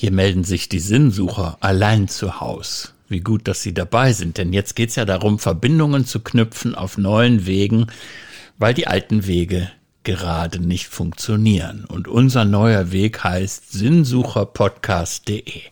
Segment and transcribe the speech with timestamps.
[0.00, 2.94] Hier melden sich die Sinnsucher allein zu Haus.
[3.08, 6.98] Wie gut, dass Sie dabei sind, denn jetzt geht's ja darum, Verbindungen zu knüpfen auf
[6.98, 7.88] neuen Wegen,
[8.58, 9.72] weil die alten Wege
[10.04, 11.84] gerade nicht funktionieren.
[11.84, 15.62] Und unser neuer Weg heißt sinnsucherpodcast.de.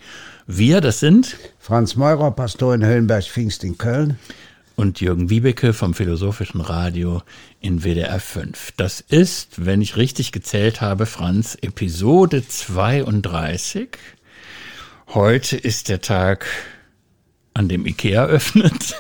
[0.49, 4.19] Wir, das sind Franz Meurer, Pastor in Höllenberg-Pfingst in Köln.
[4.75, 7.23] Und Jürgen Wiebeke vom Philosophischen Radio
[7.61, 8.73] in WDR 5.
[8.77, 13.97] Das ist, wenn ich richtig gezählt habe, Franz, Episode 32.
[15.09, 16.47] Heute ist der Tag,
[17.55, 18.95] an dem Ikea öffnet.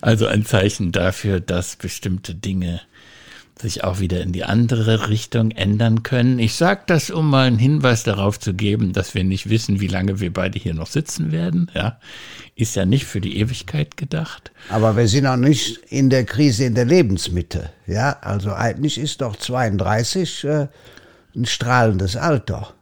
[0.00, 2.80] Also ein Zeichen dafür, dass bestimmte Dinge
[3.60, 6.38] sich auch wieder in die andere Richtung ändern können.
[6.38, 9.86] Ich sage das, um mal einen Hinweis darauf zu geben, dass wir nicht wissen, wie
[9.86, 11.70] lange wir beide hier noch sitzen werden.
[11.74, 12.00] Ja,
[12.56, 14.50] ist ja nicht für die Ewigkeit gedacht.
[14.70, 17.70] Aber wir sind auch nicht in der Krise in der Lebensmitte.
[17.86, 20.68] Ja, also eigentlich ist doch 32 äh,
[21.36, 22.74] ein strahlendes Alter.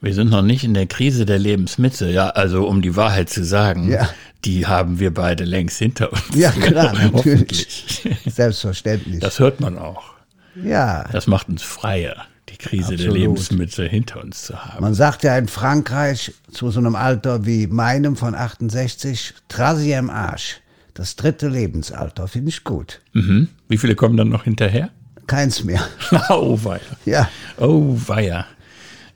[0.00, 3.44] Wir sind noch nicht in der Krise der Lebensmitte, ja, also um die Wahrheit zu
[3.44, 4.08] sagen, ja.
[4.44, 6.34] die haben wir beide längst hinter uns.
[6.34, 8.02] Ja, klar, natürlich.
[8.26, 9.20] Selbstverständlich.
[9.20, 10.14] Das hört man auch.
[10.62, 11.08] Ja.
[11.12, 13.00] Das macht uns freier, die Krise Absolut.
[13.00, 14.82] der Lebensmittel hinter uns zu haben.
[14.82, 20.60] Man sagt ja in Frankreich zu so einem Alter wie meinem von 68, Trasiem Arsch.
[20.94, 23.00] Das dritte Lebensalter, finde ich gut.
[23.12, 23.48] Mhm.
[23.68, 24.90] Wie viele kommen dann noch hinterher?
[25.26, 25.86] Keins mehr.
[26.30, 26.80] oh weia.
[27.04, 27.28] Ja.
[27.58, 28.46] Oh weia.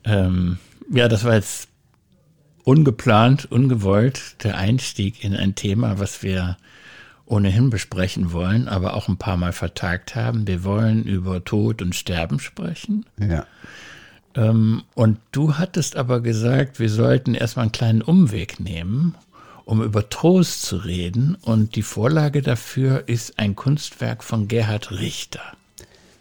[0.05, 0.58] Ähm,
[0.91, 1.69] ja, das war jetzt
[2.64, 6.56] ungeplant, ungewollt der Einstieg in ein Thema, was wir
[7.27, 10.46] ohnehin besprechen wollen, aber auch ein paar Mal vertagt haben.
[10.46, 13.06] Wir wollen über Tod und Sterben sprechen.
[13.18, 13.46] Ja.
[14.34, 19.14] Ähm, und du hattest aber gesagt, wir sollten erstmal einen kleinen Umweg nehmen,
[19.64, 21.36] um über Trost zu reden.
[21.41, 25.42] Und die Vorlage dafür ist ein Kunstwerk von Gerhard Richter.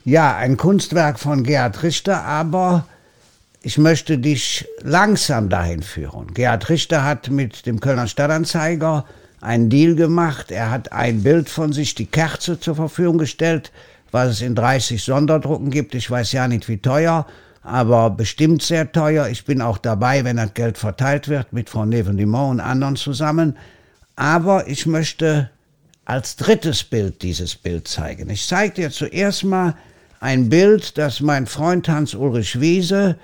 [0.06, 2.86] Ja, ein Kunstwerk von Gerhard Richter, aber
[3.62, 6.34] ich möchte dich langsam dahin führen.
[6.34, 9.06] Gerhard Richter hat mit dem Kölner Stadtanzeiger
[9.42, 10.52] einen Deal gemacht.
[10.52, 13.72] Er hat ein Bild von sich, die Kerze, zur Verfügung gestellt,
[14.12, 15.94] was es in 30 Sonderdrucken gibt.
[15.94, 17.26] Ich weiß ja nicht, wie teuer,
[17.62, 19.28] aber bestimmt sehr teuer.
[19.28, 23.58] Ich bin auch dabei, wenn das Geld verteilt wird, mit Frau Neven-Limon und anderen zusammen.
[24.16, 25.50] Aber ich möchte
[26.06, 28.30] als drittes Bild dieses Bild zeigen.
[28.30, 29.76] Ich zeige dir zuerst mal
[30.22, 33.18] ein Bild, das mein Freund Hans-Ulrich Wiese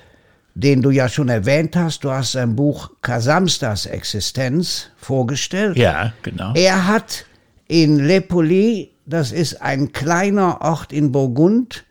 [0.55, 2.03] den du ja schon erwähnt hast.
[2.03, 5.77] Du hast sein Buch Kasamstas Existenz vorgestellt.
[5.77, 6.53] Ja, genau.
[6.55, 7.25] Er hat
[7.67, 11.83] in Lepoli, das ist ein kleiner Ort in Burgund,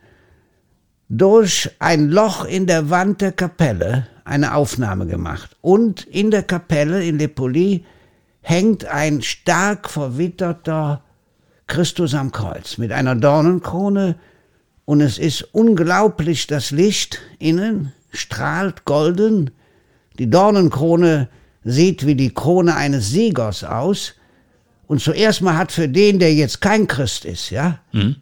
[1.07, 5.55] durch ein Loch in der Wand der Kapelle eine Aufnahme gemacht.
[5.61, 7.85] Und in der Kapelle in Lepoli
[8.41, 11.03] hängt ein stark verwitterter
[11.67, 14.15] Christus am Kreuz mit einer Dornenkrone
[14.85, 19.51] und es ist unglaublich das Licht innen strahlt golden,
[20.17, 21.29] die Dornenkrone
[21.63, 24.13] sieht wie die Krone eines Siegers aus.
[24.87, 28.17] Und zuerst mal hat für den, der jetzt kein Christ ist, ja, mhm.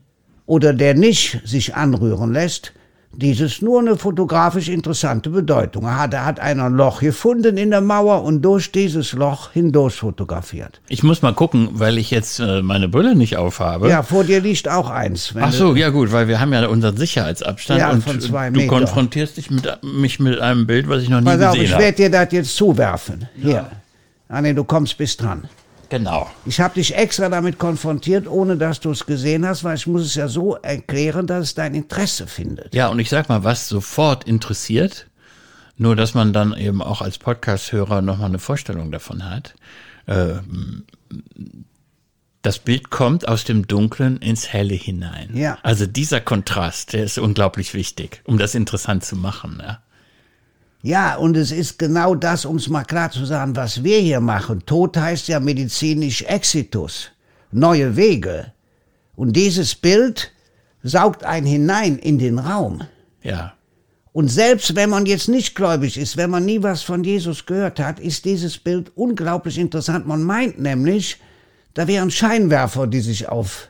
[0.45, 2.73] oder der nicht sich anrühren lässt,
[3.15, 5.85] dieses nur eine fotografisch interessante Bedeutung.
[5.85, 9.95] Er hat, er hat ein Loch gefunden in der Mauer und durch dieses Loch hindurch
[9.95, 10.81] fotografiert.
[10.87, 13.89] Ich muss mal gucken, weil ich jetzt äh, meine Brille nicht aufhabe.
[13.89, 15.33] Ja, vor dir liegt auch eins.
[15.39, 18.57] Ach so, ja gut, weil wir haben ja unseren Sicherheitsabstand ja, und von zwei du
[18.59, 18.69] Meter.
[18.69, 21.73] konfrontierst dich mit, mich mit einem Bild, was ich noch nie Pass gesehen auf, ich
[21.73, 21.83] habe.
[21.83, 23.27] werde dir das jetzt zuwerfen.
[23.35, 23.67] Hier.
[24.29, 25.43] Ah nee, du kommst bis dran.
[25.93, 26.27] Genau.
[26.47, 30.01] Ich habe dich extra damit konfrontiert, ohne dass du es gesehen hast, weil ich muss
[30.01, 32.73] es ja so erklären, dass es dein Interesse findet.
[32.73, 35.05] Ja, und ich sag mal, was sofort interessiert,
[35.77, 39.53] nur dass man dann eben auch als Podcast-Hörer nochmal eine Vorstellung davon hat.
[40.07, 40.85] Ähm,
[42.41, 45.29] das Bild kommt aus dem Dunklen ins Helle hinein.
[45.35, 45.59] Ja.
[45.61, 49.61] Also dieser Kontrast, der ist unglaublich wichtig, um das interessant zu machen.
[49.61, 49.83] Ja.
[50.85, 54.19] Ja, und es ist genau das, um es mal klar zu sagen, was wir hier
[54.19, 54.65] machen.
[54.65, 57.09] Tod heißt ja medizinisch Exitus,
[57.51, 58.51] neue Wege.
[59.15, 60.31] Und dieses Bild
[60.83, 62.81] saugt einen hinein in den Raum.
[63.21, 63.53] Ja.
[64.11, 67.79] Und selbst wenn man jetzt nicht gläubig ist, wenn man nie was von Jesus gehört
[67.79, 70.05] hat, ist dieses Bild unglaublich interessant.
[70.05, 71.17] Man meint nämlich,
[71.75, 73.69] da wären Scheinwerfer, die sich auf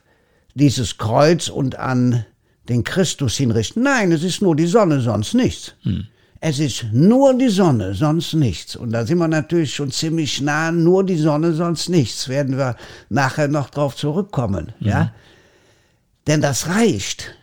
[0.56, 2.26] dieses Kreuz und an
[2.70, 3.84] den Christus hinrichten.
[3.84, 5.76] Nein, es ist nur die Sonne, sonst nichts.
[5.84, 6.08] Hm.
[6.46, 8.76] Es ist nur die Sonne, sonst nichts.
[8.76, 12.28] Und da sind wir natürlich schon ziemlich nah, nur die Sonne, sonst nichts.
[12.28, 12.76] Werden wir
[13.08, 14.90] nachher noch drauf zurückkommen, ja?
[14.90, 15.12] ja?
[16.28, 17.34] Denn das reicht.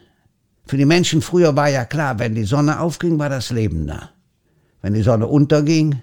[0.67, 4.11] Für die Menschen früher war ja klar, wenn die Sonne aufging, war das Leben da.
[4.83, 6.03] Wenn die Sonne unterging,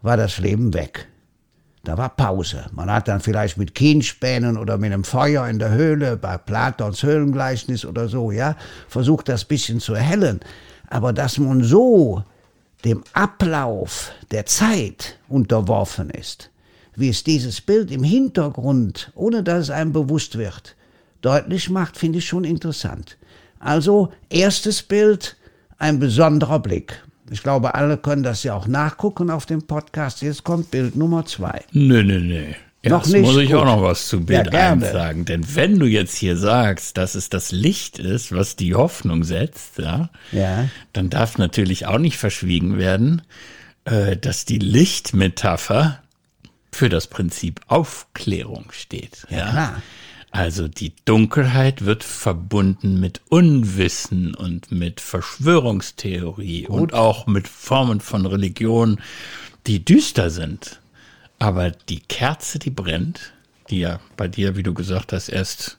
[0.00, 1.06] war das Leben weg.
[1.84, 2.64] Da war Pause.
[2.72, 7.02] Man hat dann vielleicht mit Kienspänen oder mit einem Feuer in der Höhle, bei Platons
[7.02, 8.56] Höhlengleichnis oder so, ja,
[8.88, 10.40] versucht das bisschen zu erhellen.
[10.90, 12.22] Aber dass man so
[12.84, 16.50] dem Ablauf der Zeit unterworfen ist,
[16.96, 20.76] wie es dieses Bild im Hintergrund, ohne dass es einem bewusst wird,
[21.22, 23.16] deutlich macht, finde ich schon interessant.
[23.58, 25.36] Also erstes Bild,
[25.78, 27.02] ein besonderer Blick.
[27.30, 30.22] Ich glaube, alle können das ja auch nachgucken auf dem Podcast.
[30.22, 31.62] Jetzt kommt Bild Nummer zwei.
[31.72, 32.90] Nö, nö, nö.
[32.90, 33.58] Noch nicht muss ich gut.
[33.58, 34.84] auch noch was zu Bild Ja, gerne.
[34.86, 35.24] 1 sagen.
[35.24, 39.78] Denn wenn du jetzt hier sagst, dass es das Licht ist, was die Hoffnung setzt,
[39.78, 40.68] ja, Ja.
[40.92, 43.22] dann darf natürlich auch nicht verschwiegen werden,
[43.84, 46.02] äh, dass die Lichtmetapher
[46.72, 49.26] für das Prinzip Aufklärung steht.
[49.30, 49.82] Ja, klar.
[50.32, 58.26] Also die Dunkelheit wird verbunden mit Unwissen und mit Verschwörungstheorie und auch mit Formen von
[58.26, 59.00] Religion,
[59.66, 60.80] die düster sind.
[61.40, 63.32] Aber die Kerze, die brennt,
[63.70, 65.78] die ja bei dir, wie du gesagt hast, erst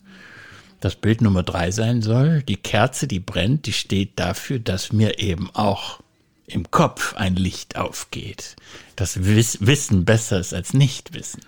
[0.79, 2.41] das Bild Nummer drei sein soll.
[2.41, 5.99] Die Kerze, die brennt, die steht dafür, dass mir eben auch
[6.47, 8.55] im Kopf ein Licht aufgeht.
[8.95, 11.41] Das Wiss Wissen besser ist als Nichtwissen.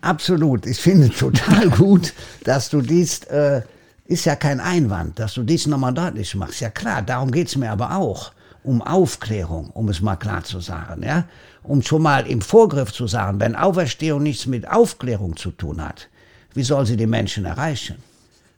[0.00, 0.66] Absolut.
[0.66, 2.14] Ich finde total gut,
[2.44, 3.60] dass du dies, äh,
[4.06, 6.60] ist ja kein Einwand, dass du dies nochmal deutlich machst.
[6.60, 8.32] Ja klar, darum geht's mir aber auch.
[8.62, 11.24] Um Aufklärung, um es mal klar zu sagen, ja.
[11.62, 16.08] Um schon mal im Vorgriff zu sagen, wenn Auferstehung nichts mit Aufklärung zu tun hat,
[16.54, 17.96] wie soll sie die Menschen erreichen?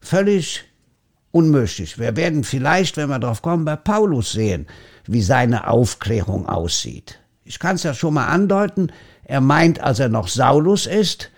[0.01, 0.65] Völlig
[1.31, 1.99] unmöglich.
[1.99, 4.67] Wir werden vielleicht, wenn wir drauf kommen, bei Paulus sehen,
[5.07, 7.19] wie seine Aufklärung aussieht.
[7.45, 8.93] Ich kann es ja schon mal andeuten.
[9.25, 11.31] Er meint, als er noch Saulus ist,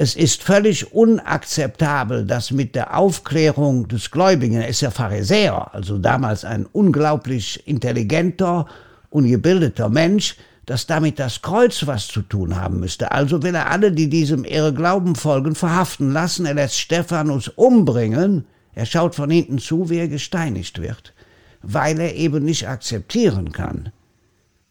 [0.00, 5.98] es ist völlig unakzeptabel, dass mit der Aufklärung des Gläubigen, er ist ja Pharisäer, also
[5.98, 8.64] damals ein unglaublich intelligenter
[9.10, 13.12] und gebildeter Mensch, dass damit das Kreuz was zu tun haben müsste.
[13.12, 16.46] Also will er alle, die diesem ihre Glauben folgen, verhaften lassen.
[16.46, 18.46] Er lässt Stephanus umbringen.
[18.72, 21.12] Er schaut von hinten zu, wie er gesteinigt wird,
[21.60, 23.92] weil er eben nicht akzeptieren kann,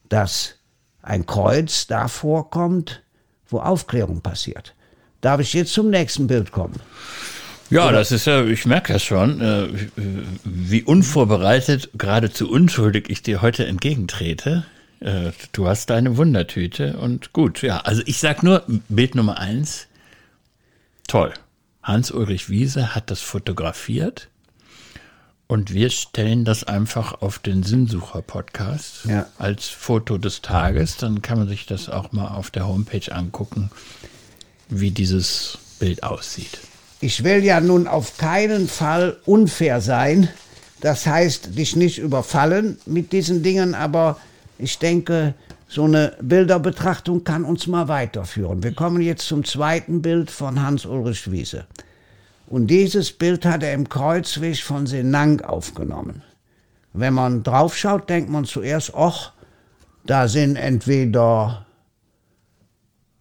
[0.08, 0.56] dass
[1.04, 3.04] ein Kreuz da vorkommt,
[3.48, 4.74] wo Aufklärung passiert.
[5.21, 6.75] Darf ich jetzt zum nächsten Bild kommen?
[7.69, 9.68] Ja, das ist ja, ich merke das schon, äh,
[10.44, 14.66] wie unvorbereitet, geradezu unschuldig ich dir heute entgegentrete.
[15.01, 17.81] Äh, du hast deine Wundertüte und gut, ja.
[17.81, 19.88] Also ich sag nur, Bild Nummer eins,
[21.07, 21.31] toll.
[21.83, 24.30] Hans-Ulrich Wiese hat das fotografiert
[25.48, 29.27] und wir stellen das einfach auf den Sinnsucher-Podcast Ja.
[29.38, 30.98] als Foto des Tages.
[30.98, 33.69] Dann kann man sich das auch mal auf der Homepage angucken,
[34.69, 36.60] wie dieses Bild aussieht.
[37.01, 40.30] Ich will ja nun auf keinen Fall unfair sein.
[40.81, 44.18] Das heißt, dich nicht überfallen mit diesen Dingen, aber
[44.57, 45.33] ich denke,
[45.68, 48.63] so eine Bilderbetrachtung kann uns mal weiterführen.
[48.63, 51.66] Wir kommen jetzt zum zweiten Bild von Hans-Ulrich Wiese.
[52.48, 56.24] Und dieses Bild hat er im Kreuzweg von Senang aufgenommen.
[56.94, 59.33] Wenn man draufschaut, denkt man zuerst, ach,
[60.06, 61.68] da sind entweder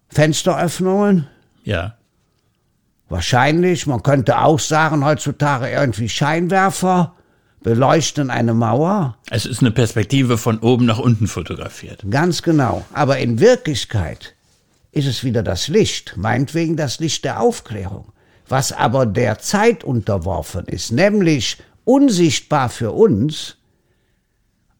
[0.09, 1.27] Fensteröffnungen,
[1.69, 1.93] Ja.
[3.09, 7.13] Wahrscheinlich, man könnte auch sagen, heutzutage irgendwie Scheinwerfer
[7.61, 9.17] beleuchten eine Mauer.
[9.29, 12.03] Es ist eine Perspektive von oben nach unten fotografiert.
[12.09, 12.85] Ganz genau.
[12.91, 14.33] Aber in Wirklichkeit
[14.91, 18.11] ist es wieder das Licht, meinetwegen das Licht der Aufklärung,
[18.47, 23.57] was aber der Zeit unterworfen ist, nämlich unsichtbar für uns.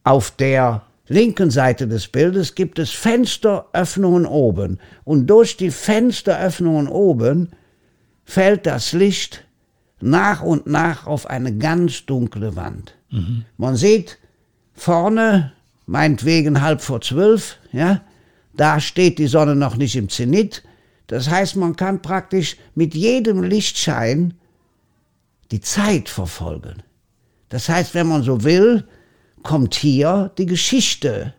[0.02, 7.50] Auf der linken Seite des Bildes gibt es Fensteröffnungen oben und durch die Fensteröffnungen oben
[8.24, 9.44] fällt das Licht
[10.00, 12.94] nach und nach auf eine ganz dunkle Wand.
[13.56, 14.18] Man sieht
[14.72, 15.52] vorne,
[15.86, 18.02] meinetwegen halb vor zwölf, ja,
[18.54, 20.62] da steht die Sonne noch nicht im Zenit.
[21.08, 24.34] Das heißt, man kann praktisch mit jedem Lichtschein
[25.50, 26.84] die Zeit verfolgen.
[27.48, 28.86] Das heißt, wenn man so will,
[29.42, 31.34] kommt hier die Geschichte,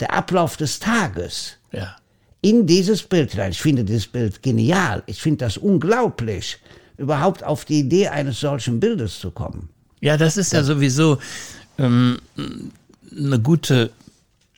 [0.00, 1.96] der Ablauf des Tages Ja.
[2.40, 3.50] in dieses Bild hinein.
[3.52, 5.02] Ich finde dieses Bild genial.
[5.06, 6.58] Ich finde das unglaublich,
[6.96, 9.68] überhaupt auf die Idee eines solchen Bildes zu kommen.
[10.00, 11.18] Ja, das ist ja sowieso
[11.78, 12.18] ähm,
[13.16, 13.90] eine gute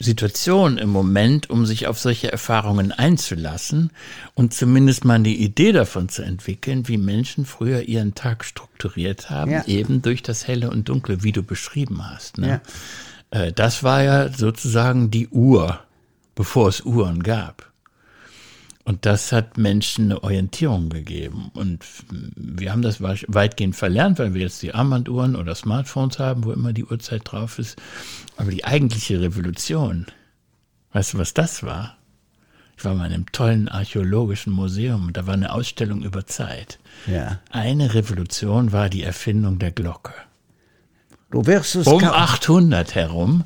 [0.03, 3.91] Situation im Moment, um sich auf solche Erfahrungen einzulassen
[4.35, 9.51] und zumindest mal eine Idee davon zu entwickeln, wie Menschen früher ihren Tag strukturiert haben,
[9.53, 9.65] Ja.
[9.67, 12.39] eben durch das Helle und Dunkle, wie du beschrieben hast.
[12.39, 12.61] Ne?
[13.31, 15.81] Äh, Das war ja sozusagen die Uhr,
[16.35, 17.72] bevor es Uhren gab.
[18.85, 21.51] Und das hat Menschen eine Orientierung gegeben.
[21.55, 21.85] Und
[22.35, 26.51] wir haben das wei- weitgehend verlernt, weil wir jetzt die Armbanduhren oder Smartphones haben, wo
[26.53, 27.77] immer die Uhrzeit drauf ist.
[28.37, 30.07] Aber die eigentliche Revolution,
[30.93, 31.97] weißt du, was das war?
[32.77, 36.81] Ich war mal in einem tollen archäologischen Museum und da war eine Ausstellung über Zeit.
[37.07, 37.39] Ja.
[37.51, 40.13] Eine Revolution war die Erfindung der Glocke.
[41.31, 43.45] Du wirst es Um kaum- 800 herum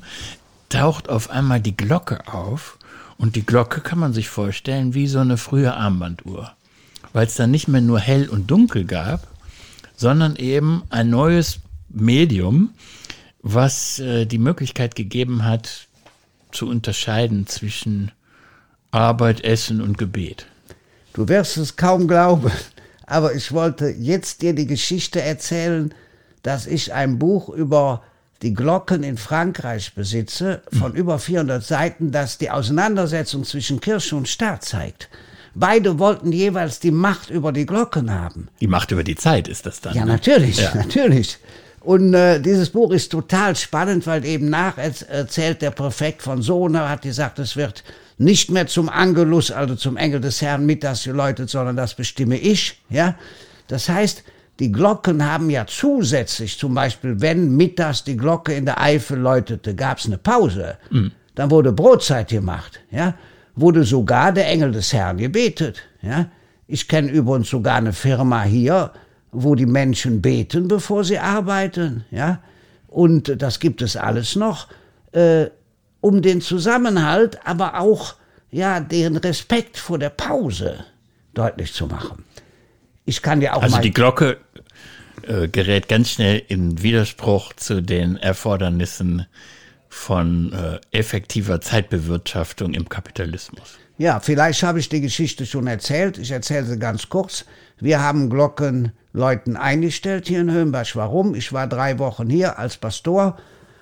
[0.69, 2.79] taucht auf einmal die Glocke auf
[3.17, 6.51] und die Glocke kann man sich vorstellen wie so eine frühe Armbanduhr,
[7.13, 9.27] weil es dann nicht mehr nur hell und dunkel gab,
[9.95, 11.59] sondern eben ein neues
[11.89, 12.69] Medium,
[13.41, 15.87] was äh, die Möglichkeit gegeben hat,
[16.51, 18.11] zu unterscheiden zwischen
[18.91, 20.45] Arbeit, Essen und Gebet.
[21.13, 22.51] Du wirst es kaum glauben,
[23.05, 25.93] aber ich wollte jetzt dir die Geschichte erzählen,
[26.43, 28.03] dass ich ein Buch über
[28.41, 34.27] die Glocken in Frankreich besitze, von über 400 Seiten, das die Auseinandersetzung zwischen Kirche und
[34.27, 35.09] Staat zeigt.
[35.55, 38.47] Beide wollten jeweils die Macht über die Glocken haben.
[38.61, 39.95] Die Macht über die Zeit ist das dann.
[39.95, 40.11] Ja, ne?
[40.11, 40.75] natürlich, Ja.
[40.75, 41.39] natürlich.
[41.79, 47.03] Und äh, dieses Buch ist total spannend, weil eben nacherzählt der Präfekt von Sohna hat
[47.03, 47.83] gesagt, es wird
[48.17, 52.81] nicht mehr zum Angelus, also zum Engel des Herrn mittags geläutet, sondern das bestimme ich.
[52.89, 53.15] Ja,
[53.67, 54.23] das heißt,
[54.59, 59.75] die Glocken haben ja zusätzlich, zum Beispiel, wenn mittags die Glocke in der Eifel läutete,
[59.75, 60.77] gab es eine Pause.
[61.35, 62.79] Dann wurde Brotzeit gemacht.
[62.89, 63.13] Ja,
[63.55, 65.83] wurde sogar der Engel des Herrn gebetet.
[66.01, 66.27] Ja,
[66.67, 68.91] ich kenne übrigens sogar eine Firma hier,
[69.31, 72.05] wo die Menschen beten, bevor sie arbeiten.
[72.09, 72.39] Ja,
[72.87, 74.67] und das gibt es alles noch,
[75.11, 75.47] äh,
[76.01, 78.15] um den Zusammenhalt, aber auch
[78.49, 80.85] ja den Respekt vor der Pause
[81.33, 82.23] deutlich zu machen.
[83.05, 84.37] Ich kann dir auch Also mal die Glocke
[85.27, 89.25] äh, gerät ganz schnell in Widerspruch zu den Erfordernissen
[89.89, 93.77] von äh, effektiver Zeitbewirtschaftung im Kapitalismus.
[93.97, 96.17] Ja, vielleicht habe ich die Geschichte schon erzählt.
[96.19, 97.45] Ich erzähle sie ganz kurz.
[97.79, 100.95] Wir haben Glockenläuten eingestellt hier in Höhenberg.
[100.95, 101.33] Warum?
[101.33, 103.37] Ich war drei Wochen hier als Pastor.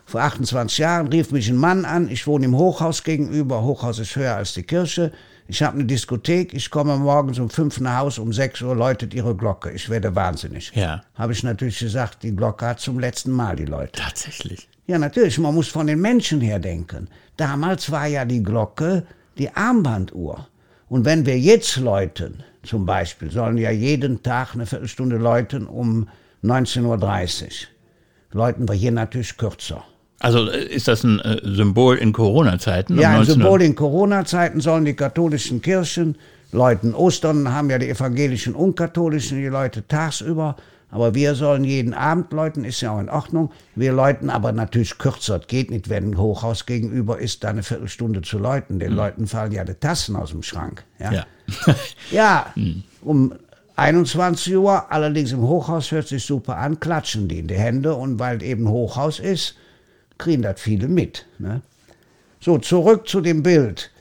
[0.05, 2.09] Vor 28 Jahren rief mich ein Mann an.
[2.09, 3.63] Ich wohne im Hochhaus gegenüber.
[3.63, 5.11] Hochhaus ist höher als die Kirche.
[5.47, 6.53] Ich habe eine Diskothek.
[6.53, 8.17] Ich komme morgens um fünf nach Haus.
[8.17, 9.71] Um sechs Uhr läutet ihre Glocke.
[9.71, 10.71] Ich werde wahnsinnig.
[10.73, 11.03] Ja.
[11.13, 13.91] Habe ich natürlich gesagt, die Glocke hat zum letzten Mal die Leute.
[13.93, 14.67] Tatsächlich.
[14.87, 17.07] Ja, natürlich, man muss von den Menschen her denken.
[17.37, 19.05] Damals war ja die Glocke
[19.37, 20.47] die Armbanduhr.
[20.87, 26.07] Und wenn wir jetzt läuten, zum Beispiel, sollen ja jeden Tag eine Viertelstunde läuten um
[26.43, 27.49] 19.30 Uhr.
[28.31, 29.83] Läuten wir hier natürlich kürzer.
[30.19, 32.97] Also äh, ist das ein äh, Symbol in Corona-Zeiten?
[32.99, 33.43] Ja, ein 19 Uhr?
[33.43, 36.17] Symbol in Corona-Zeiten sollen die katholischen Kirchen
[36.51, 36.93] läuten.
[36.93, 40.55] Ostern haben ja die evangelischen und katholischen die Leute tagsüber.
[40.91, 43.51] Aber wir sollen jeden Abend läuten, ist ja auch in Ordnung.
[43.75, 45.41] Wir läuten aber natürlich kürzer.
[45.41, 48.79] Es geht nicht, wenn ein Hochhaus gegenüber ist, da eine Viertelstunde zu läuten.
[48.79, 50.85] Den Leuten fallen ja die Tassen aus dem Schrank.
[50.99, 51.25] Ja, Ja.
[52.11, 52.45] ja
[53.01, 53.33] um
[53.75, 57.95] 21 Uhr, allerdings im Hochhaus hört sich super an, klatschen die in die Hände.
[57.95, 59.55] Und weil eben Hochhaus ist,
[60.17, 61.25] kriegen das viele mit.
[61.39, 61.61] Ne?
[62.39, 63.91] So, zurück zu dem Bild.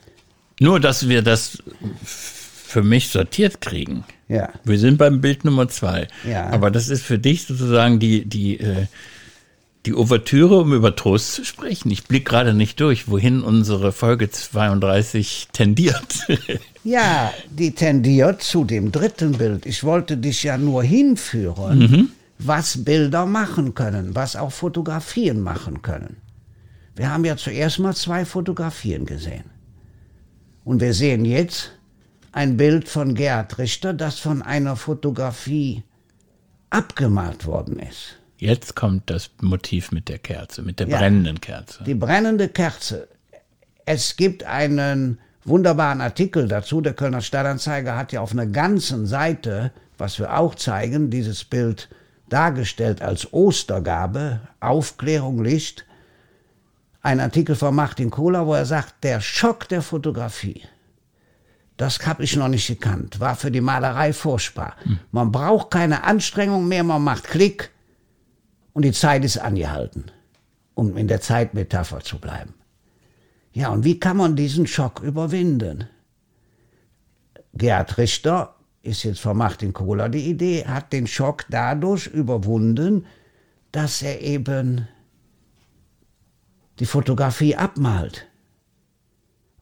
[0.61, 1.63] Nur, dass wir das
[2.05, 4.05] für mich sortiert kriegen.
[4.29, 4.51] Ja.
[4.65, 6.09] Wir sind beim Bild Nummer zwei.
[6.29, 6.51] Ja.
[6.51, 8.87] Aber das ist für dich sozusagen die, die, äh,
[9.87, 11.91] die Ouvertüre, um über Trost zu sprechen.
[11.91, 16.27] Ich blicke gerade nicht durch, wohin unsere Folge 32 tendiert.
[16.87, 19.65] Ja, die tendiert zu dem dritten Bild.
[19.65, 26.17] Ich wollte dich ja nur hinführen, was Bilder machen können, was auch Fotografien machen können.
[26.97, 29.45] Wir haben ja zuerst mal zwei Fotografien gesehen.
[30.65, 31.73] Und wir sehen jetzt
[32.33, 35.83] ein Bild von Gerhard Richter, das von einer Fotografie
[36.71, 38.17] abgemalt worden ist.
[38.37, 40.99] Jetzt kommt das Motiv mit der Kerze, mit der Ja.
[40.99, 41.85] brennenden Kerze.
[41.85, 43.09] Die brennende Kerze.
[43.87, 46.81] Es gibt einen wunderbaren Artikel dazu.
[46.81, 51.89] Der Kölner Stadtanzeiger hat ja auf einer ganzen Seite, was wir auch zeigen, dieses Bild
[52.29, 55.85] dargestellt als Ostergabe, Aufklärung, Licht.
[57.03, 60.63] Ein Artikel von Martin Kohler, wo er sagt, der Schock der Fotografie,
[61.77, 64.77] das habe ich noch nicht gekannt, war für die Malerei furchtbar.
[65.11, 67.71] Man braucht keine Anstrengung mehr, man macht Klick
[68.73, 70.07] und die Zeit ist angehalten,
[70.75, 72.55] um in der Zeitmetapher zu bleiben.
[73.53, 75.89] Ja, und wie kann man diesen Schock überwinden?
[77.53, 78.54] Gerhard Richter
[78.85, 83.07] ist jetzt von Martin Kohler die Idee, hat den Schock dadurch überwunden,
[83.73, 84.87] dass er eben
[86.79, 88.27] die Fotografie abmalt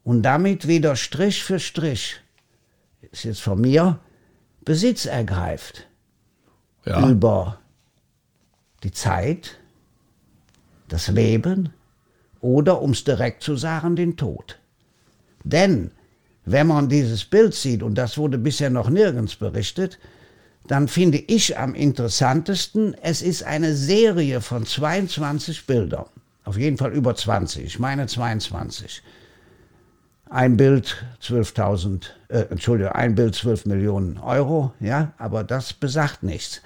[0.03, 2.19] und damit wieder Strich für Strich,
[3.11, 3.99] ist jetzt von mir,
[4.65, 5.87] Besitz ergreift
[6.85, 7.07] Ja.
[7.09, 7.59] über
[8.83, 9.57] die Zeit,
[10.89, 11.73] das Leben
[12.41, 14.59] oder, um es direkt zu sagen, den Tod.
[15.45, 15.91] Denn
[16.45, 19.99] wenn man dieses Bild sieht, und das wurde bisher noch nirgends berichtet,
[20.67, 26.05] dann finde ich am interessantesten, es ist eine Serie von 22 Bildern.
[26.45, 29.01] Auf jeden Fall über 20, ich meine 22.
[30.29, 36.61] Ein Bild 12.000, äh, Entschuldigung, ein Bild 12 Millionen Euro, ja, aber das besagt nichts.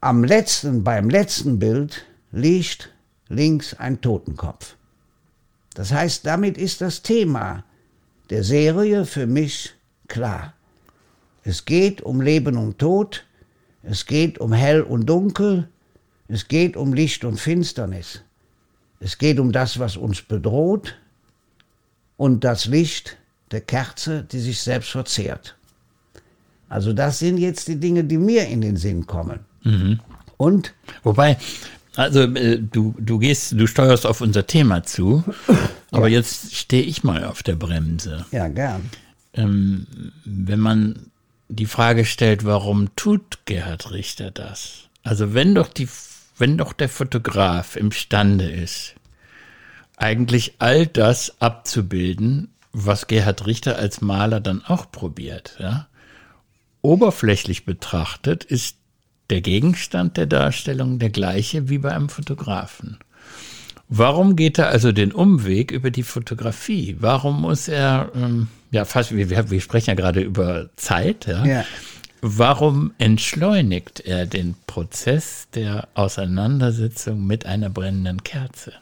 [0.00, 2.90] Am letzten, beim letzten Bild liegt
[3.28, 4.76] links ein Totenkopf.
[5.74, 7.64] Das heißt, damit ist das Thema
[8.30, 9.74] der Serie für mich
[10.08, 10.54] klar.
[11.44, 13.24] Es geht um Leben und Tod,
[13.82, 15.68] es geht um Hell und Dunkel,
[16.28, 18.22] es geht um Licht und Finsternis.
[19.00, 20.94] Es geht um das, was uns bedroht
[22.16, 23.16] und das Licht
[23.50, 25.56] der Kerze, die sich selbst verzehrt.
[26.68, 29.40] Also das sind jetzt die Dinge, die mir in den Sinn kommen.
[29.64, 30.00] Mhm.
[30.36, 30.72] Und?
[31.02, 31.36] Wobei,
[31.96, 35.22] also äh, du, du gehst, du steuerst auf unser Thema zu,
[35.92, 36.18] aber ja.
[36.18, 38.26] jetzt stehe ich mal auf der Bremse.
[38.32, 38.90] Ja, gern.
[39.34, 39.86] Ähm,
[40.24, 41.10] wenn man
[41.48, 44.88] die Frage stellt, warum tut Gerhard Richter das?
[45.02, 45.88] Also wenn doch die,
[46.38, 48.94] wenn doch der Fotograf imstande ist,
[49.96, 55.88] eigentlich all das abzubilden, was Gerhard Richter als Maler dann auch probiert, ja?
[56.80, 58.76] Oberflächlich betrachtet ist
[59.30, 62.98] der Gegenstand der Darstellung der gleiche wie bei einem Fotografen.
[63.94, 66.96] Warum geht er also den Umweg über die Fotografie?
[67.00, 71.44] Warum muss er, ähm, ja, fast, wir, wir sprechen ja gerade über Zeit, ja?
[71.44, 71.64] ja.
[72.24, 78.74] Warum entschleunigt er den Prozess der Auseinandersetzung mit einer brennenden Kerze?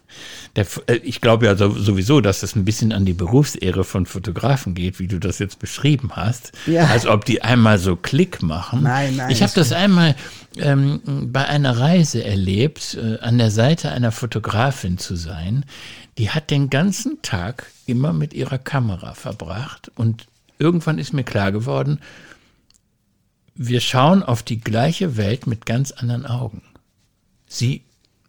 [0.57, 4.75] Der, äh, ich glaube ja sowieso, dass es ein bisschen an die Berufsehre von Fotografen
[4.75, 6.53] geht, wie du das jetzt beschrieben hast.
[6.67, 6.89] Ja.
[6.89, 8.83] Als ob die einmal so Klick machen.
[8.83, 9.31] Nein, nein.
[9.31, 10.17] Ich habe das einmal
[10.59, 11.01] ähm,
[11.33, 15.65] bei einer Reise erlebt, äh, an der Seite einer Fotografin zu sein.
[16.19, 20.27] Die hat den ganzen Tag immer mit ihrer Kamera verbracht und
[20.59, 22.01] irgendwann ist mir klar geworden,
[23.63, 26.63] wir schauen auf die gleiche Welt mit ganz anderen Augen.
[27.47, 27.83] Sie,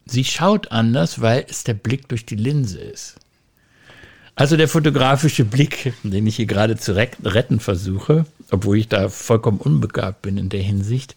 [0.06, 3.16] sie schaut anders, weil es der Blick durch die Linse ist.
[4.36, 9.60] Also der fotografische Blick, den ich hier gerade zu retten versuche, obwohl ich da vollkommen
[9.60, 11.16] unbegabt bin in der Hinsicht,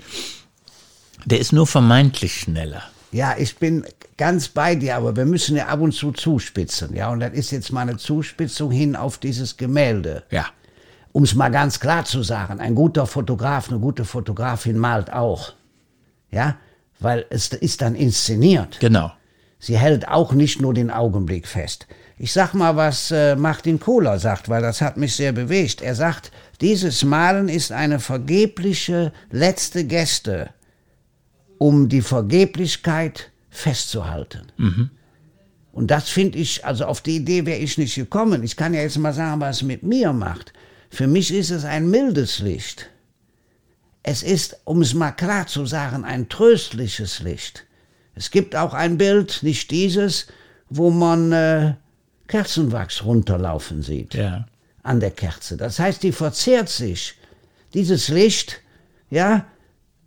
[1.24, 2.84] der ist nur vermeintlich schneller.
[3.10, 3.84] Ja, ich bin
[4.16, 6.94] ganz bei dir, aber wir müssen ja ab und zu zuspitzen.
[6.94, 10.22] Ja, und das ist jetzt mal eine Zuspitzung hin auf dieses Gemälde.
[10.30, 10.46] Ja
[11.14, 15.52] um es mal ganz klar zu sagen, ein guter Fotograf, eine gute Fotografin malt auch.
[16.32, 16.56] Ja,
[16.98, 18.80] weil es ist dann inszeniert.
[18.80, 19.12] Genau.
[19.60, 21.86] Sie hält auch nicht nur den Augenblick fest.
[22.18, 25.82] Ich sag mal, was äh, Martin Kohler sagt, weil das hat mich sehr bewegt.
[25.82, 30.50] Er sagt, dieses Malen ist eine vergebliche letzte Geste,
[31.58, 34.48] um die Vergeblichkeit festzuhalten.
[34.56, 34.90] Mhm.
[35.70, 38.42] Und das finde ich, also auf die Idee wäre ich nicht gekommen.
[38.42, 40.52] Ich kann ja jetzt mal sagen, was es mit mir macht.
[40.94, 42.88] Für mich ist es ein mildes Licht.
[44.04, 47.64] Es ist, um es mal klar zu sagen, ein tröstliches Licht.
[48.14, 50.28] Es gibt auch ein Bild, nicht dieses,
[50.70, 51.74] wo man äh,
[52.28, 54.14] Kerzenwachs runterlaufen sieht.
[54.14, 54.46] Ja.
[54.84, 55.56] An der Kerze.
[55.56, 57.16] Das heißt, die verzehrt sich.
[57.72, 58.60] Dieses Licht,
[59.10, 59.46] ja,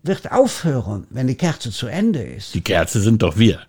[0.04, 2.56] wird aufhören, wenn die Kerze zu Ende ist.
[2.56, 3.60] Die Kerze sind doch wir.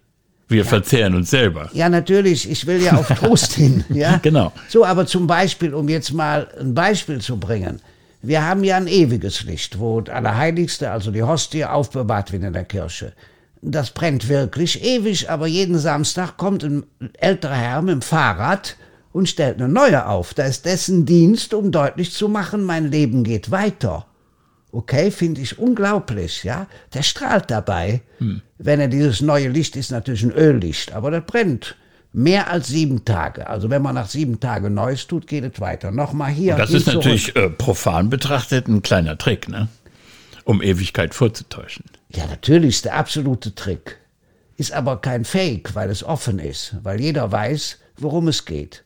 [0.49, 0.69] Wir ja.
[0.69, 1.69] verzehren uns selber.
[1.73, 2.51] Ja, natürlich.
[2.51, 3.85] Ich will ja auf Trost hin.
[3.95, 4.19] Ja?
[4.23, 4.53] Genau.
[4.69, 7.81] So, aber zum Beispiel, um jetzt mal ein Beispiel zu bringen.
[8.23, 12.53] Wir haben ja ein ewiges Licht, wo das Allerheiligste, also die Hostie, aufbewahrt wird in
[12.53, 13.13] der Kirche.
[13.61, 16.85] Das brennt wirklich ewig, aber jeden Samstag kommt ein
[17.19, 18.77] älterer Herr mit dem Fahrrad
[19.13, 20.35] und stellt eine neue auf.
[20.35, 24.07] Da ist dessen Dienst, um deutlich zu machen, mein Leben geht weiter.
[24.71, 26.67] Okay, finde ich unglaublich, ja.
[26.95, 28.03] Der strahlt dabei.
[28.19, 28.43] Hm.
[28.59, 31.77] Wenn er dieses neue Licht ist, natürlich ein Öllicht, aber das brennt
[32.13, 33.47] mehr als sieben Tage.
[33.47, 35.91] Also wenn man nach sieben Tagen Neues tut, geht es weiter.
[35.91, 36.55] Nochmal hier.
[36.55, 39.69] Und das ist natürlich äh, profan betrachtet ein kleiner Trick, ne?
[40.45, 41.85] Um Ewigkeit vorzutäuschen.
[42.09, 43.99] Ja, natürlich ist der absolute Trick.
[44.57, 48.83] Ist aber kein Fake, weil es offen ist, weil jeder weiß, worum es geht.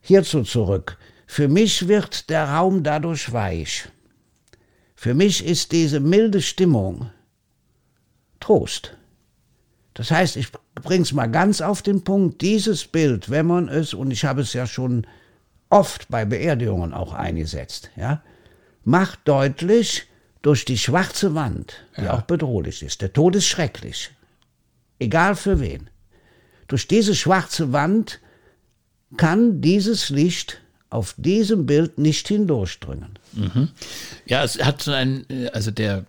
[0.00, 0.98] Hierzu zurück.
[1.26, 3.88] Für mich wird der Raum dadurch weich.
[4.94, 7.10] Für mich ist diese milde Stimmung
[8.44, 8.94] Trost.
[9.94, 14.10] Das heißt, ich bring's mal ganz auf den Punkt, dieses Bild, wenn man es, und
[14.10, 15.06] ich habe es ja schon
[15.70, 18.22] oft bei Beerdigungen auch eingesetzt, ja,
[18.84, 20.08] macht deutlich
[20.42, 22.12] durch die schwarze Wand, die ja.
[22.12, 23.00] auch bedrohlich ist.
[23.00, 24.10] Der Tod ist schrecklich.
[24.98, 25.88] Egal für wen.
[26.68, 28.20] Durch diese schwarze Wand
[29.16, 33.18] kann dieses Licht auf diesem Bild nicht hindurchdringen.
[33.32, 33.70] Mhm.
[34.26, 36.04] Ja, es hat so ein, also der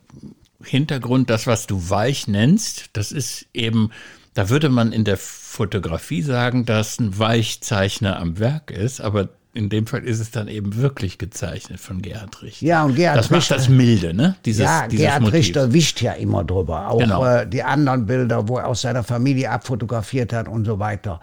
[0.65, 3.91] Hintergrund, das, was du weich nennst, das ist eben,
[4.33, 9.69] da würde man in der Fotografie sagen, dass ein Weichzeichner am Werk ist, aber in
[9.69, 12.65] dem Fall ist es dann eben wirklich gezeichnet von Gerhard Richter.
[12.65, 14.35] Ja, und Gerhard das macht das milde, ne?
[14.43, 15.39] Dieses, ja, dieses Gerhard Motiv.
[15.39, 16.89] Richter wischt ja immer drüber.
[16.89, 17.25] Auch genau.
[17.25, 21.21] äh, die anderen Bilder, wo er aus seiner Familie abfotografiert hat und so weiter.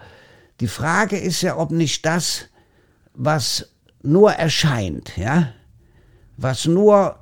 [0.59, 2.45] Die Frage ist ja, ob nicht das
[3.13, 3.69] was
[4.01, 5.49] nur erscheint, ja,
[6.37, 7.19] was nur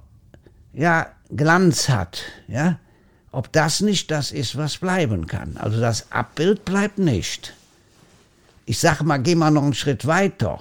[0.74, 2.80] ja Glanz hat, ja,
[3.32, 5.58] ob das nicht das ist, was bleiben kann.
[5.58, 7.54] Also das Abbild bleibt nicht.
[8.66, 10.60] ich sage mal, geh mal noch einen Schritt weiter.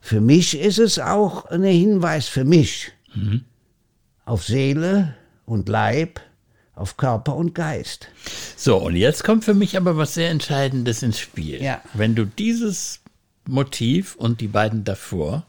[0.00, 3.44] Für mich ist es auch ein Hinweis für mich mhm.
[4.24, 6.20] auf Seele und Leib,
[6.74, 8.08] auf Körper und Geist.
[8.56, 11.62] So, und jetzt kommt für mich aber was sehr Entscheidendes ins Spiel.
[11.62, 11.82] Ja.
[11.94, 13.00] Wenn du dieses
[13.46, 15.44] Motiv und die beiden davor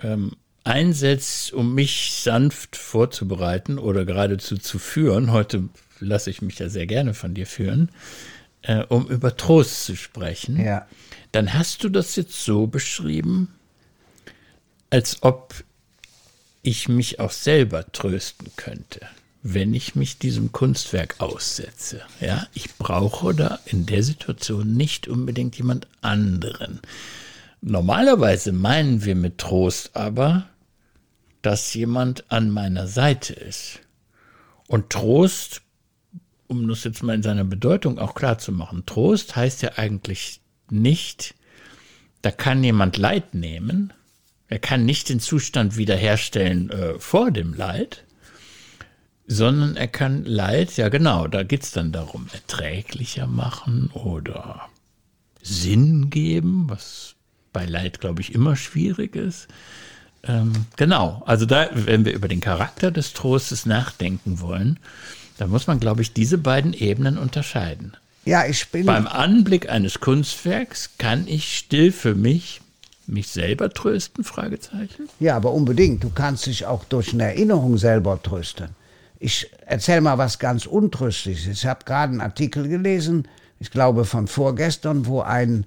[0.00, 0.32] ähm,
[0.64, 5.68] einsetzt, um mich sanft vorzubereiten oder geradezu zu führen, heute
[6.00, 7.90] lasse ich mich ja sehr gerne von dir führen,
[8.62, 10.86] äh, um über Trost zu sprechen, ja.
[11.32, 13.48] dann hast du das jetzt so beschrieben,
[14.90, 15.54] als ob
[16.62, 19.00] ich mich auch selber trösten könnte,
[19.42, 22.02] wenn ich mich diesem Kunstwerk aussetze.
[22.20, 26.80] Ja, ich brauche da in der Situation nicht unbedingt jemand anderen.
[27.62, 30.48] Normalerweise meinen wir mit Trost aber,
[31.42, 33.80] dass jemand an meiner Seite ist.
[34.66, 35.62] Und Trost,
[36.46, 40.40] um das jetzt mal in seiner Bedeutung auch klar zu machen, Trost heißt ja eigentlich
[40.70, 41.34] nicht,
[42.22, 43.92] da kann jemand Leid nehmen,
[44.48, 48.04] er kann nicht den Zustand wiederherstellen äh, vor dem Leid,
[49.26, 54.68] sondern er kann Leid, ja genau, da geht es dann darum, erträglicher machen oder
[55.40, 57.14] Sinn geben, was
[57.52, 59.48] bei Leid, glaube ich, immer schwierig ist.
[60.22, 64.78] Ähm, genau, also da, wenn wir über den Charakter des Trostes nachdenken wollen,
[65.38, 67.96] dann muss man, glaube ich, diese beiden Ebenen unterscheiden.
[68.26, 68.84] Ja, ich bin.
[68.84, 72.60] Beim Anblick eines Kunstwerks kann ich still für mich
[73.10, 74.24] mich selber trösten?
[74.24, 75.08] Fragezeichen.
[75.18, 76.04] Ja, aber unbedingt.
[76.04, 78.68] Du kannst dich auch durch eine Erinnerung selber trösten.
[79.18, 81.46] Ich erzähle mal was ganz Untröstliches.
[81.46, 85.66] Ich habe gerade einen Artikel gelesen, ich glaube von vorgestern, wo ein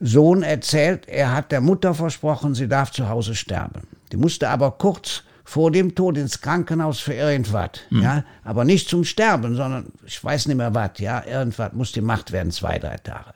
[0.00, 3.82] Sohn erzählt, er hat der Mutter versprochen, sie darf zu Hause sterben.
[4.12, 8.02] Die musste aber kurz vor dem Tod ins Krankenhaus für irgendwas, mhm.
[8.02, 12.32] ja, aber nicht zum Sterben, sondern ich weiß nicht mehr was, ja, irgendwas muss gemacht
[12.32, 13.34] werden, zwei, drei Tage.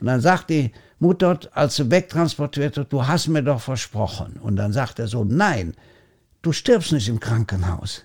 [0.00, 4.38] Und dann sagt die Mutter, als sie wegtransportiert wird, du hast mir doch versprochen.
[4.40, 5.74] Und dann sagt er so, nein,
[6.42, 8.04] du stirbst nicht im Krankenhaus.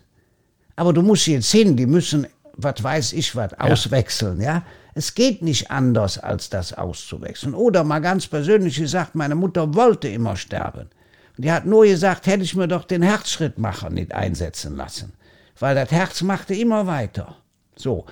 [0.76, 4.46] Aber du musst jetzt hin, die müssen, was weiß ich was, auswechseln, ja.
[4.46, 4.64] ja?
[4.96, 7.54] Es geht nicht anders, als das auszuwechseln.
[7.54, 10.90] Oder mal ganz persönlich gesagt, meine Mutter wollte immer sterben.
[11.36, 15.14] Und die hat nur gesagt, hätte ich mir doch den Herzschrittmacher nicht einsetzen lassen.
[15.60, 17.38] Weil das Herz machte immer weiter.
[17.76, 18.06] So.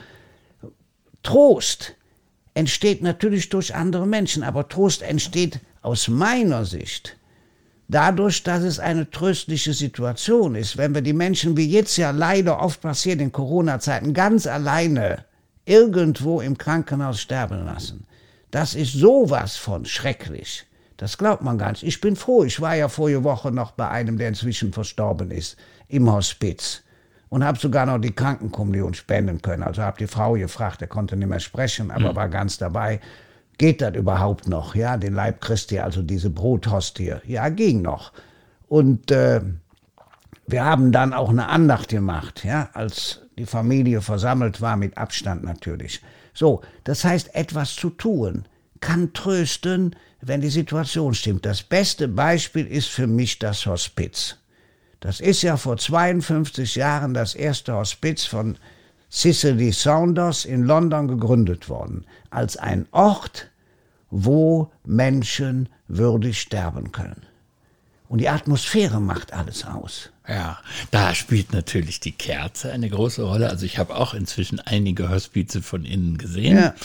[1.23, 1.95] Trost
[2.55, 7.17] entsteht natürlich durch andere Menschen, aber Trost entsteht aus meiner Sicht
[7.91, 10.77] dadurch, dass es eine tröstliche Situation ist.
[10.77, 15.25] Wenn wir die Menschen, wie jetzt ja leider oft passiert in Corona-Zeiten, ganz alleine
[15.71, 18.05] irgendwo im Krankenhaus sterben lassen.
[18.51, 20.65] Das ist sowas von schrecklich.
[20.97, 21.83] Das glaubt man gar nicht.
[21.83, 22.43] Ich bin froh.
[22.43, 25.55] Ich war ja vorige Woche noch bei einem, der inzwischen verstorben ist,
[25.87, 26.83] im Hospiz.
[27.29, 29.63] Und habe sogar noch die Krankenkommunion spenden können.
[29.63, 32.15] Also habe die Frau gefragt, er konnte nicht mehr sprechen, aber mhm.
[32.17, 32.99] war ganz dabei.
[33.57, 34.75] Geht das überhaupt noch?
[34.75, 37.15] Ja, den Leib Christi, also diese Brothostie.
[37.25, 38.11] Ja, ging noch.
[38.67, 39.39] Und äh,
[40.47, 45.43] wir haben dann auch eine Andacht gemacht, ja, als die Familie versammelt war, mit Abstand
[45.43, 46.01] natürlich.
[46.33, 48.45] So, das heißt, etwas zu tun
[48.81, 51.45] kann trösten, wenn die Situation stimmt.
[51.45, 54.37] Das beste Beispiel ist für mich das Hospiz.
[54.99, 58.57] Das ist ja vor 52 Jahren das erste Hospiz von
[59.11, 63.49] Cicely Saunders in London gegründet worden, als ein Ort,
[64.11, 67.25] wo Menschen würdig sterben können.
[68.11, 70.09] Und die Atmosphäre macht alles aus.
[70.27, 70.59] Ja,
[70.91, 73.49] da spielt natürlich die Kerze eine große Rolle.
[73.49, 76.57] Also ich habe auch inzwischen einige Hospize von innen gesehen.
[76.57, 76.75] Ja.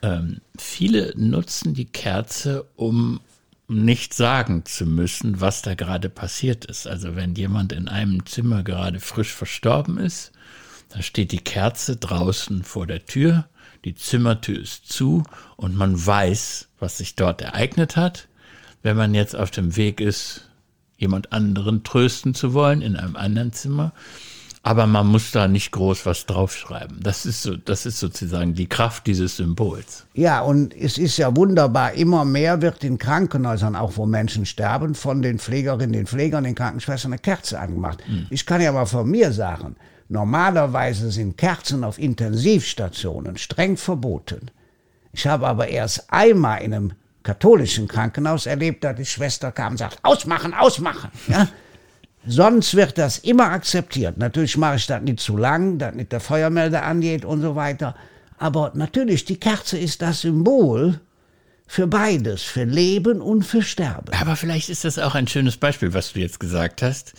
[0.00, 3.20] Ähm, viele nutzen die Kerze, um
[3.68, 6.86] nicht sagen zu müssen, was da gerade passiert ist.
[6.86, 10.32] Also wenn jemand in einem Zimmer gerade frisch verstorben ist,
[10.88, 13.46] dann steht die Kerze draußen vor der Tür,
[13.84, 15.24] die Zimmertür ist zu
[15.56, 18.28] und man weiß, was sich dort ereignet hat.
[18.82, 20.48] Wenn man jetzt auf dem Weg ist,
[20.96, 23.92] jemand anderen trösten zu wollen in einem anderen Zimmer.
[24.66, 26.98] Aber man muss da nicht groß was draufschreiben.
[27.02, 30.06] Das ist so, das ist sozusagen die Kraft dieses Symbols.
[30.14, 31.92] Ja, und es ist ja wunderbar.
[31.92, 36.54] Immer mehr wird in Krankenhäusern, auch wo Menschen sterben, von den Pflegerinnen, den Pflegern, den
[36.54, 38.02] Krankenschwestern eine Kerze angemacht.
[38.08, 38.26] Mhm.
[38.30, 39.76] Ich kann ja mal von mir sagen,
[40.08, 44.50] normalerweise sind Kerzen auf Intensivstationen streng verboten.
[45.12, 46.92] Ich habe aber erst einmal in einem
[47.24, 51.10] katholischen Krankenhaus erlebt, dass die Schwester kam und sagt, ausmachen, ausmachen.
[51.26, 51.48] Ja?
[52.26, 54.16] Sonst wird das immer akzeptiert.
[54.16, 57.96] Natürlich mache ich das nicht zu lang, dass nicht der Feuermelder angeht und so weiter.
[58.38, 61.00] Aber natürlich, die Kerze ist das Symbol
[61.66, 64.12] für beides, für Leben und für Sterben.
[64.14, 67.14] Aber vielleicht ist das auch ein schönes Beispiel, was du jetzt gesagt hast,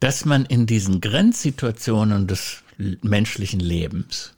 [0.00, 2.62] dass man in diesen Grenzsituationen des
[3.02, 4.34] menschlichen Lebens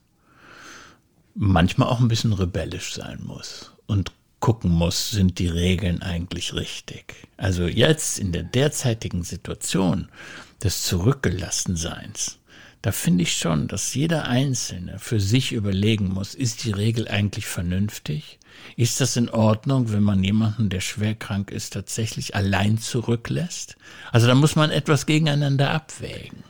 [1.34, 4.12] manchmal auch ein bisschen rebellisch sein muss und
[4.46, 7.16] gucken muss, sind die Regeln eigentlich richtig.
[7.36, 10.08] Also jetzt in der derzeitigen Situation
[10.62, 12.38] des Zurückgelassenseins,
[12.80, 17.46] da finde ich schon, dass jeder Einzelne für sich überlegen muss, ist die Regel eigentlich
[17.46, 18.38] vernünftig?
[18.76, 23.76] Ist das in Ordnung, wenn man jemanden, der schwer krank ist, tatsächlich allein zurücklässt?
[24.12, 26.44] Also da muss man etwas gegeneinander abwägen.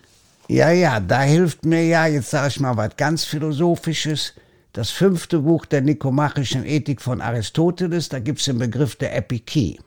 [0.49, 4.35] Ja, ja, da hilft mir ja, jetzt sage ich mal was ganz Philosophisches,
[4.77, 9.81] das fünfte Buch der nikomachischen Ethik von Aristoteles, da gibt es den Begriff der Epikie.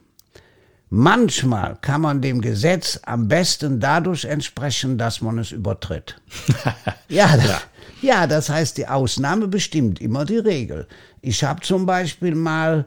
[0.89, 6.19] Manchmal kann man dem Gesetz am besten dadurch entsprechen, dass man es übertritt.
[7.07, 7.61] ja, das,
[8.01, 10.87] ja, das heißt, die Ausnahme bestimmt immer die Regel.
[11.21, 12.85] Ich habe zum Beispiel mal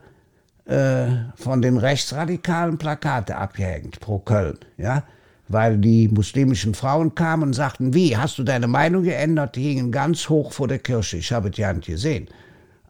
[0.64, 5.04] äh, von den Rechtsradikalen Plakate abgehängt pro Köln, ja,
[5.52, 9.56] weil die muslimischen Frauen kamen und sagten, wie, hast du deine Meinung geändert?
[9.56, 11.18] Die hingen ganz hoch vor der Kirche.
[11.18, 12.28] Ich habe ja nicht gesehen,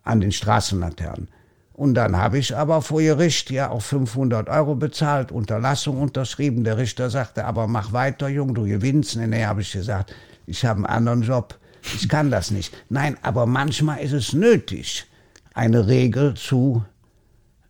[0.05, 1.29] an den Straßenlaternen.
[1.75, 6.64] Und dann habe ich aber vor Gericht ja auch 500 Euro bezahlt, Unterlassung unterschrieben.
[6.64, 9.16] Der Richter sagte, aber mach weiter, Jung, du gewinnst.
[9.16, 10.14] Nee, nee, habe ich gesagt,
[10.46, 12.75] ich habe einen anderen Job, ich kann das nicht.
[12.88, 15.07] Nein, aber manchmal ist es nötig,
[15.55, 16.85] eine Regel zu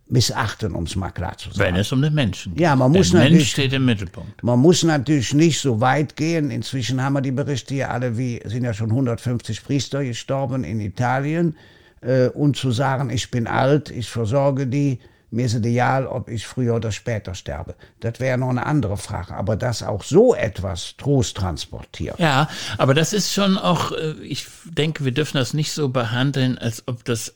[0.07, 1.73] missachten, um es mal klar zu sagen.
[1.73, 2.61] Wenn es um den Menschen geht.
[2.61, 4.43] Ja, man muss Der Mensch steht im Mittelpunkt.
[4.43, 6.51] Man muss natürlich nicht so weit gehen.
[6.51, 10.79] Inzwischen haben wir die Berichte hier alle, wie sind ja schon 150 Priester gestorben in
[10.79, 11.55] Italien
[12.01, 14.99] äh, und zu sagen, ich bin alt, ich versorge die,
[15.31, 17.73] mir ist es egal, ob ich früher oder später sterbe.
[18.01, 19.33] Das wäre noch eine andere Frage.
[19.33, 22.19] Aber dass auch so etwas Trost transportiert.
[22.19, 26.59] Ja, aber das ist schon auch, äh, ich denke, wir dürfen das nicht so behandeln,
[26.59, 27.33] als ob das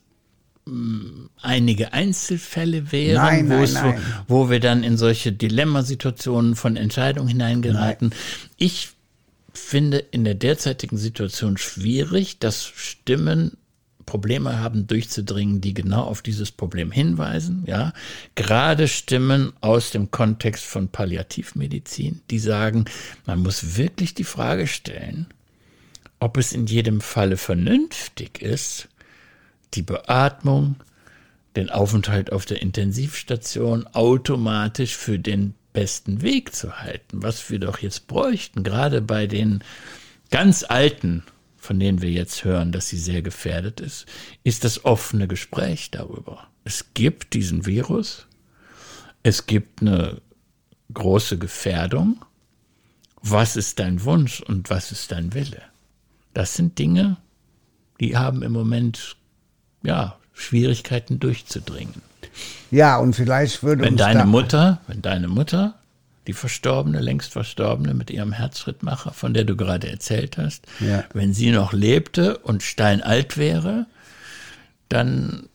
[1.42, 4.02] einige Einzelfälle wären, nein, nein, nein.
[4.28, 8.14] Wo, wo wir dann in solche Dilemmasituationen von Entscheidungen hineingeraten.
[8.58, 8.90] Ich
[9.54, 13.58] finde in der derzeitigen Situation schwierig, dass Stimmen
[14.06, 17.94] Probleme haben durchzudringen, die genau auf dieses Problem hinweisen, ja.
[18.36, 22.86] Gerade Stimmen aus dem Kontext von Palliativmedizin, die sagen,
[23.26, 25.28] man muss wirklich die Frage stellen,
[26.20, 28.88] ob es in jedem Falle vernünftig ist,
[29.74, 30.76] die Beatmung,
[31.56, 37.80] den Aufenthalt auf der Intensivstation automatisch für den besten Weg zu halten, was wir doch
[37.80, 39.64] jetzt bräuchten, gerade bei den
[40.30, 41.24] ganz alten
[41.68, 44.06] von denen wir jetzt hören, dass sie sehr gefährdet ist,
[44.46, 46.48] ist das offene Gespräch darüber.
[46.64, 48.26] Es gibt diesen Virus,
[49.22, 50.22] es gibt eine
[50.94, 52.24] große Gefährdung.
[53.22, 55.62] Was ist dein Wunsch und was ist dein Wille?
[56.34, 57.18] Das sind Dinge,
[58.00, 59.18] die haben im Moment
[59.84, 62.02] ja Schwierigkeiten durchzudringen.
[62.72, 65.76] Ja, und vielleicht würde wenn deine Mutter, wenn deine Mutter
[66.28, 71.06] die Verstorbene, längst Verstorbene mit ihrem Herzschrittmacher, von der du gerade erzählt hast, ja.
[71.13, 73.86] wenn sie noch lebte und steinalt wäre,
[74.90, 75.48] dann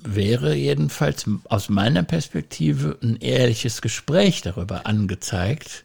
[0.00, 5.84] wäre jedenfalls aus meiner Perspektive ein ehrliches Gespräch darüber angezeigt,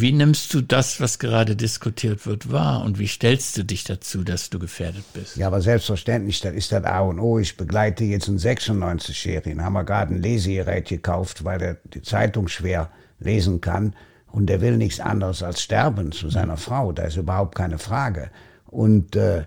[0.00, 4.24] wie nimmst du das, was gerade diskutiert wird, wahr und wie stellst du dich dazu,
[4.24, 5.36] dass du gefährdet bist?
[5.36, 7.38] Ja, aber selbstverständlich, das ist das A und O.
[7.38, 12.48] Ich begleite jetzt einen 96-Jährigen, haben wir gerade ein Lesegerät gekauft, weil er die Zeitung
[12.48, 13.94] schwer lesen kann
[14.26, 16.92] und der will nichts anderes als sterben zu seiner Frau.
[16.92, 18.30] Da ist überhaupt keine Frage.
[18.66, 19.44] Und äh,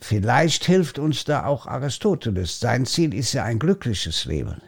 [0.00, 2.58] vielleicht hilft uns da auch Aristoteles.
[2.58, 4.60] Sein Ziel ist ja ein glückliches Leben.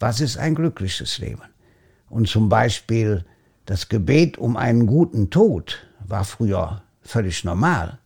[0.00, 1.42] Was ist ein glückliches Leben?
[2.08, 3.24] Und zum Beispiel
[3.66, 7.98] das Gebet um einen guten Tod war früher völlig normal.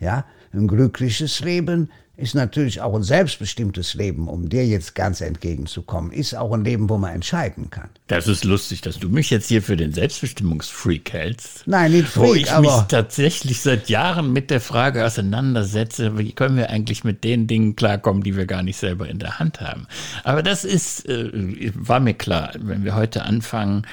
[0.00, 6.12] Ja, ein glückliches Leben ist natürlich auch ein selbstbestimmtes Leben, um dir jetzt ganz entgegenzukommen,
[6.12, 7.88] ist auch ein Leben, wo man entscheiden kann.
[8.06, 11.66] Das ist lustig, dass du mich jetzt hier für den Selbstbestimmungsfreak hältst.
[11.66, 16.32] Nein, nicht Freak, wo ich aber mich tatsächlich seit Jahren mit der Frage auseinandersetze, wie
[16.32, 19.60] können wir eigentlich mit den Dingen klarkommen, die wir gar nicht selber in der Hand
[19.60, 19.88] haben.
[20.22, 23.86] Aber das ist, äh, war mir klar, wenn wir heute anfangen,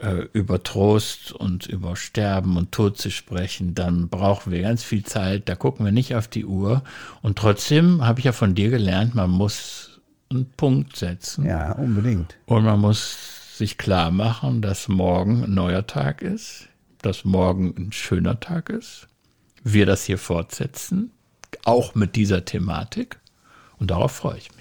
[0.00, 5.04] äh, über Trost und über Sterben und Tod zu sprechen, dann brauchen wir ganz viel
[5.04, 5.48] Zeit.
[5.48, 6.82] Da gucken wir nicht auf die Uhr.
[7.22, 11.46] Und trotzdem habe ich ja von dir gelernt, man muss einen Punkt setzen.
[11.46, 12.36] Ja, unbedingt.
[12.46, 16.68] Und man muss sich klar machen, dass morgen ein neuer Tag ist,
[17.02, 19.08] dass morgen ein schöner Tag ist.
[19.64, 21.10] Wir das hier fortsetzen,
[21.64, 23.18] auch mit dieser Thematik.
[23.78, 24.57] Und darauf freue ich mich.